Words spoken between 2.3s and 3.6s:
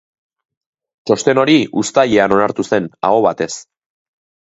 onartu zen, aho batez.